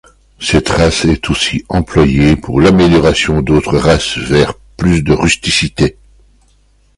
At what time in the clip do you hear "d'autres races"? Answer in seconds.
3.43-4.17